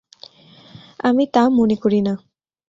[0.99, 2.13] আমি তা মনে করি না।